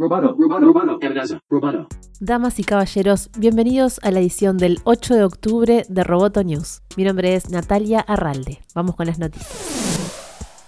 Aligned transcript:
Roboto, 0.00 0.36
amenaza, 1.02 1.40
roboto. 1.50 1.88
Damas 2.20 2.60
y 2.60 2.62
caballeros, 2.62 3.30
bienvenidos 3.36 3.98
a 4.04 4.12
la 4.12 4.20
edición 4.20 4.56
del 4.56 4.78
8 4.84 5.16
de 5.16 5.24
octubre 5.24 5.86
de 5.88 6.04
Roboto 6.04 6.44
News. 6.44 6.82
Mi 6.96 7.02
nombre 7.02 7.34
es 7.34 7.50
Natalia 7.50 7.98
Arralde. 7.98 8.60
Vamos 8.76 8.94
con 8.94 9.06
las 9.06 9.18
noticias. 9.18 9.48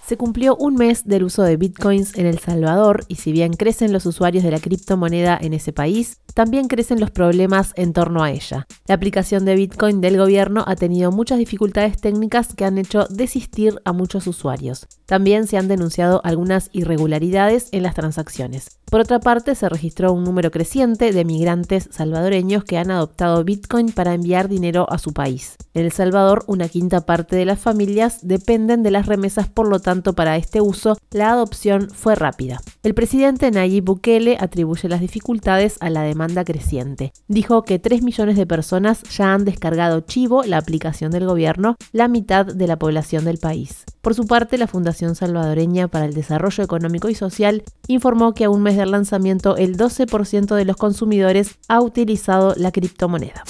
Se 0.05 0.17
cumplió 0.17 0.57
un 0.57 0.75
mes 0.75 1.05
del 1.05 1.23
uso 1.23 1.43
de 1.43 1.55
bitcoins 1.55 2.17
en 2.17 2.25
El 2.25 2.39
Salvador 2.39 3.05
y 3.07 3.15
si 3.15 3.31
bien 3.31 3.53
crecen 3.53 3.93
los 3.93 4.05
usuarios 4.05 4.43
de 4.43 4.51
la 4.51 4.59
criptomoneda 4.59 5.39
en 5.41 5.53
ese 5.53 5.71
país, 5.71 6.19
también 6.33 6.67
crecen 6.67 6.99
los 6.99 7.11
problemas 7.11 7.73
en 7.75 7.93
torno 7.93 8.23
a 8.23 8.31
ella. 8.31 8.67
La 8.87 8.95
aplicación 8.95 9.45
de 9.45 9.55
Bitcoin 9.55 10.01
del 10.01 10.17
gobierno 10.17 10.63
ha 10.67 10.75
tenido 10.75 11.11
muchas 11.11 11.37
dificultades 11.37 11.99
técnicas 11.99 12.53
que 12.55 12.65
han 12.65 12.77
hecho 12.77 13.05
desistir 13.09 13.81
a 13.85 13.93
muchos 13.93 14.27
usuarios. 14.27 14.87
También 15.05 15.47
se 15.47 15.57
han 15.57 15.67
denunciado 15.67 16.21
algunas 16.23 16.69
irregularidades 16.73 17.69
en 17.71 17.83
las 17.83 17.95
transacciones. 17.95 18.79
Por 18.89 19.01
otra 19.01 19.19
parte, 19.19 19.55
se 19.55 19.69
registró 19.69 20.11
un 20.11 20.23
número 20.23 20.51
creciente 20.51 21.13
de 21.13 21.23
migrantes 21.23 21.87
salvadoreños 21.91 22.65
que 22.65 22.77
han 22.77 22.91
adoptado 22.91 23.43
Bitcoin 23.43 23.91
para 23.91 24.13
enviar 24.13 24.49
dinero 24.49 24.85
a 24.89 24.97
su 24.97 25.13
país. 25.13 25.55
En 25.73 25.85
El 25.85 25.91
Salvador, 25.93 26.43
una 26.47 26.67
quinta 26.67 27.05
parte 27.05 27.37
de 27.37 27.45
las 27.45 27.59
familias 27.59 28.19
dependen 28.21 28.83
de 28.83 28.91
las 28.91 29.05
remesas, 29.05 29.47
por 29.47 29.69
lo 29.69 29.79
tanto, 29.79 30.13
para 30.13 30.35
este 30.35 30.59
uso, 30.59 30.97
la 31.11 31.31
adopción 31.31 31.89
fue 31.89 32.15
rápida. 32.15 32.59
El 32.83 32.95
presidente 32.95 33.51
Nayib 33.51 33.83
Bukele 33.83 34.37
atribuye 34.39 34.89
las 34.89 35.01
dificultades 35.01 35.77
a 35.81 35.91
la 35.91 36.01
demanda 36.01 36.43
creciente. 36.43 37.13
Dijo 37.27 37.61
que 37.61 37.77
3 37.77 38.01
millones 38.01 38.37
de 38.37 38.47
personas 38.47 39.03
ya 39.03 39.35
han 39.35 39.45
descargado 39.45 40.01
Chivo, 40.01 40.41
la 40.45 40.57
aplicación 40.57 41.11
del 41.11 41.27
gobierno, 41.27 41.75
la 41.91 42.07
mitad 42.07 42.43
de 42.43 42.65
la 42.65 42.79
población 42.79 43.23
del 43.23 43.37
país. 43.37 43.83
Por 44.01 44.15
su 44.15 44.25
parte, 44.25 44.57
la 44.57 44.65
Fundación 44.65 45.13
Salvadoreña 45.13 45.89
para 45.89 46.05
el 46.05 46.15
Desarrollo 46.15 46.63
Económico 46.63 47.07
y 47.07 47.13
Social 47.13 47.61
informó 47.87 48.33
que 48.33 48.45
a 48.45 48.49
un 48.49 48.63
mes 48.63 48.77
del 48.77 48.89
lanzamiento 48.89 49.57
el 49.57 49.77
12% 49.77 50.55
de 50.55 50.65
los 50.65 50.75
consumidores 50.75 51.59
ha 51.67 51.81
utilizado 51.81 52.55
la 52.57 52.71
criptomoneda. 52.71 53.43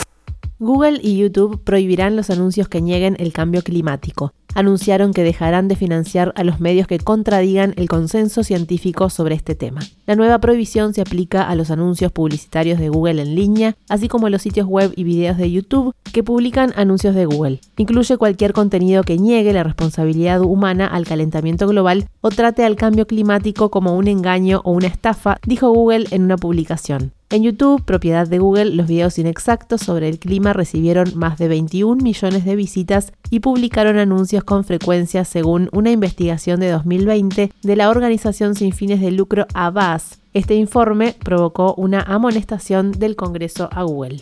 Google 0.61 0.99
y 1.01 1.17
YouTube 1.17 1.59
prohibirán 1.63 2.15
los 2.15 2.29
anuncios 2.29 2.67
que 2.67 2.81
nieguen 2.81 3.15
el 3.17 3.33
cambio 3.33 3.63
climático 3.63 4.31
anunciaron 4.55 5.13
que 5.13 5.23
dejarán 5.23 5.67
de 5.67 5.75
financiar 5.75 6.33
a 6.35 6.43
los 6.43 6.59
medios 6.59 6.87
que 6.87 6.99
contradigan 6.99 7.73
el 7.77 7.87
consenso 7.87 8.43
científico 8.43 9.09
sobre 9.09 9.35
este 9.35 9.55
tema. 9.55 9.81
La 10.05 10.15
nueva 10.15 10.39
prohibición 10.39 10.93
se 10.93 11.01
aplica 11.01 11.43
a 11.43 11.55
los 11.55 11.71
anuncios 11.71 12.11
publicitarios 12.11 12.79
de 12.79 12.89
Google 12.89 13.21
en 13.21 13.35
línea, 13.35 13.75
así 13.89 14.07
como 14.07 14.27
a 14.27 14.29
los 14.29 14.41
sitios 14.41 14.67
web 14.67 14.91
y 14.95 15.03
videos 15.03 15.37
de 15.37 15.51
YouTube 15.51 15.95
que 16.11 16.23
publican 16.23 16.73
anuncios 16.75 17.15
de 17.15 17.25
Google. 17.25 17.61
Incluye 17.77 18.17
cualquier 18.17 18.53
contenido 18.53 19.03
que 19.03 19.17
niegue 19.17 19.53
la 19.53 19.63
responsabilidad 19.63 20.41
humana 20.41 20.87
al 20.87 21.05
calentamiento 21.05 21.67
global 21.67 22.07
o 22.21 22.29
trate 22.29 22.65
al 22.65 22.75
cambio 22.75 23.07
climático 23.07 23.69
como 23.69 23.95
un 23.95 24.07
engaño 24.07 24.61
o 24.63 24.71
una 24.71 24.87
estafa, 24.87 25.37
dijo 25.45 25.71
Google 25.71 26.07
en 26.11 26.23
una 26.23 26.37
publicación. 26.37 27.13
En 27.31 27.43
YouTube, 27.43 27.85
propiedad 27.85 28.27
de 28.27 28.39
Google, 28.39 28.75
los 28.75 28.87
videos 28.87 29.17
inexactos 29.17 29.79
sobre 29.79 30.09
el 30.09 30.19
clima 30.19 30.51
recibieron 30.51 31.13
más 31.15 31.37
de 31.37 31.47
21 31.47 32.03
millones 32.03 32.43
de 32.43 32.57
visitas 32.57 33.13
y 33.29 33.39
publicaron 33.39 33.97
anuncios 33.97 34.43
con 34.43 34.65
frecuencia 34.65 35.23
según 35.23 35.69
una 35.71 35.91
investigación 35.91 36.59
de 36.59 36.69
2020 36.69 37.53
de 37.63 37.75
la 37.77 37.89
organización 37.89 38.53
sin 38.55 38.73
fines 38.73 38.99
de 38.99 39.11
lucro 39.11 39.47
Avast. 39.53 40.15
Este 40.33 40.55
informe 40.55 41.15
provocó 41.23 41.73
una 41.75 42.01
amonestación 42.01 42.91
del 42.91 43.15
Congreso 43.15 43.69
a 43.71 43.83
Google. 43.83 44.21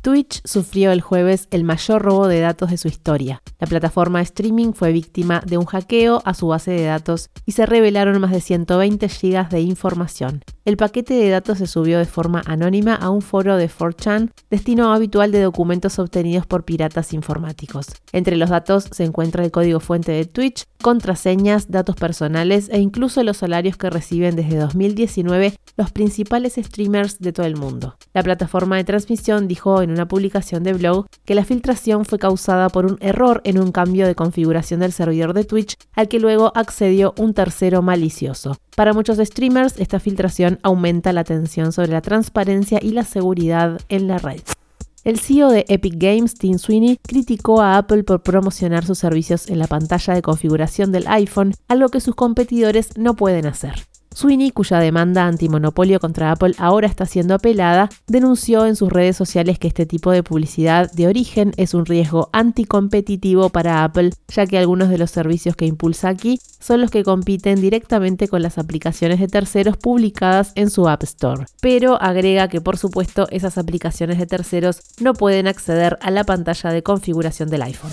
Twitch 0.00 0.40
sufrió 0.44 0.92
el 0.92 1.00
jueves 1.00 1.48
el 1.50 1.64
mayor 1.64 2.00
robo 2.00 2.28
de 2.28 2.38
datos 2.38 2.70
de 2.70 2.76
su 2.76 2.86
historia. 2.86 3.42
La 3.58 3.66
plataforma 3.66 4.20
streaming 4.20 4.72
fue 4.72 4.92
víctima 4.92 5.42
de 5.46 5.56
un 5.56 5.64
hackeo 5.64 6.20
a 6.26 6.34
su 6.34 6.48
base 6.48 6.72
de 6.72 6.84
datos 6.84 7.30
y 7.46 7.52
se 7.52 7.64
revelaron 7.64 8.20
más 8.20 8.30
de 8.30 8.42
120 8.42 9.08
GB 9.08 9.48
de 9.48 9.60
información. 9.62 10.42
El 10.66 10.76
paquete 10.76 11.14
de 11.14 11.30
datos 11.30 11.58
se 11.58 11.66
subió 11.66 11.98
de 11.98 12.04
forma 12.04 12.42
anónima 12.44 12.94
a 12.94 13.08
un 13.08 13.22
foro 13.22 13.56
de 13.56 13.70
4chan, 13.70 14.32
destino 14.50 14.92
habitual 14.92 15.32
de 15.32 15.40
documentos 15.40 15.98
obtenidos 15.98 16.44
por 16.44 16.64
piratas 16.64 17.12
informáticos. 17.12 17.86
Entre 18.12 18.36
los 18.36 18.50
datos 18.50 18.88
se 18.90 19.04
encuentra 19.04 19.44
el 19.44 19.52
código 19.52 19.80
fuente 19.80 20.12
de 20.12 20.24
Twitch, 20.24 20.64
contraseñas, 20.82 21.70
datos 21.70 21.96
personales 21.96 22.68
e 22.70 22.80
incluso 22.80 23.22
los 23.22 23.38
salarios 23.38 23.76
que 23.76 23.90
reciben 23.90 24.36
desde 24.36 24.58
2019 24.58 25.54
los 25.76 25.92
principales 25.92 26.54
streamers 26.56 27.20
de 27.20 27.32
todo 27.32 27.46
el 27.46 27.56
mundo. 27.56 27.96
La 28.12 28.22
plataforma 28.22 28.76
de 28.76 28.84
transmisión 28.84 29.46
dijo 29.46 29.82
en 29.82 29.90
una 29.90 30.08
publicación 30.08 30.62
de 30.62 30.72
blog 30.72 31.06
que 31.24 31.34
la 31.34 31.44
filtración 31.44 32.04
fue 32.04 32.18
causada 32.18 32.68
por 32.70 32.86
un 32.86 32.98
error 33.00 33.40
en 33.46 33.58
un 33.58 33.72
cambio 33.72 34.06
de 34.06 34.14
configuración 34.14 34.80
del 34.80 34.92
servidor 34.92 35.32
de 35.32 35.44
Twitch 35.44 35.76
al 35.94 36.08
que 36.08 36.20
luego 36.20 36.52
accedió 36.54 37.14
un 37.16 37.32
tercero 37.32 37.80
malicioso. 37.80 38.58
Para 38.74 38.92
muchos 38.92 39.18
streamers, 39.18 39.78
esta 39.78 40.00
filtración 40.00 40.58
aumenta 40.62 41.12
la 41.12 41.22
atención 41.22 41.72
sobre 41.72 41.92
la 41.92 42.02
transparencia 42.02 42.78
y 42.82 42.90
la 42.90 43.04
seguridad 43.04 43.80
en 43.88 44.08
la 44.08 44.18
red. 44.18 44.40
El 45.04 45.20
CEO 45.20 45.50
de 45.50 45.64
Epic 45.68 45.94
Games, 45.96 46.34
Tim 46.34 46.58
Sweeney, 46.58 46.98
criticó 47.00 47.62
a 47.62 47.78
Apple 47.78 48.02
por 48.02 48.24
promocionar 48.24 48.84
sus 48.84 48.98
servicios 48.98 49.48
en 49.48 49.60
la 49.60 49.68
pantalla 49.68 50.14
de 50.14 50.22
configuración 50.22 50.90
del 50.90 51.06
iPhone, 51.06 51.54
algo 51.68 51.90
que 51.90 52.00
sus 52.00 52.16
competidores 52.16 52.98
no 52.98 53.14
pueden 53.14 53.46
hacer. 53.46 53.86
Sweeney, 54.16 54.50
cuya 54.50 54.78
demanda 54.78 55.26
antimonopolio 55.26 56.00
contra 56.00 56.32
Apple 56.32 56.54
ahora 56.56 56.86
está 56.86 57.04
siendo 57.04 57.34
apelada, 57.34 57.90
denunció 58.06 58.64
en 58.64 58.74
sus 58.74 58.90
redes 58.90 59.14
sociales 59.14 59.58
que 59.58 59.68
este 59.68 59.84
tipo 59.84 60.10
de 60.10 60.22
publicidad 60.22 60.90
de 60.90 61.06
origen 61.06 61.52
es 61.58 61.74
un 61.74 61.84
riesgo 61.84 62.30
anticompetitivo 62.32 63.50
para 63.50 63.84
Apple, 63.84 64.12
ya 64.28 64.46
que 64.46 64.56
algunos 64.56 64.88
de 64.88 64.96
los 64.96 65.10
servicios 65.10 65.54
que 65.54 65.66
impulsa 65.66 66.08
aquí 66.08 66.40
son 66.58 66.80
los 66.80 66.90
que 66.90 67.04
compiten 67.04 67.60
directamente 67.60 68.26
con 68.26 68.40
las 68.40 68.56
aplicaciones 68.56 69.20
de 69.20 69.28
terceros 69.28 69.76
publicadas 69.76 70.52
en 70.54 70.70
su 70.70 70.88
App 70.88 71.02
Store. 71.02 71.44
Pero 71.60 72.00
agrega 72.00 72.48
que 72.48 72.62
por 72.62 72.78
supuesto 72.78 73.28
esas 73.30 73.58
aplicaciones 73.58 74.16
de 74.16 74.24
terceros 74.24 74.80
no 74.98 75.12
pueden 75.12 75.46
acceder 75.46 75.98
a 76.00 76.10
la 76.10 76.24
pantalla 76.24 76.70
de 76.70 76.82
configuración 76.82 77.50
del 77.50 77.60
iPhone. 77.60 77.92